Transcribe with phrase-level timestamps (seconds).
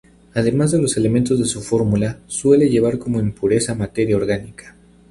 [0.33, 4.75] Además de los elementos de su fórmula, suele llevar como impureza materia orgánica.